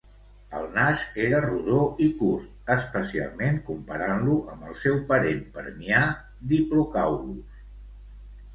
[0.59, 6.03] El nas era rodó i curt, especialment comparant-lo amb el seu parent permià,
[6.57, 7.65] "Diplocaulus".